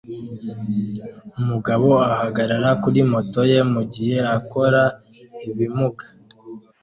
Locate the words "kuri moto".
2.83-3.41